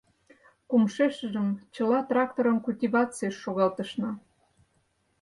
Кумшешыжым 0.69 1.47
чыла 1.75 1.99
тракторым 2.09 2.57
культивацийыш 2.65 3.35
шогалтышна. 3.43 4.11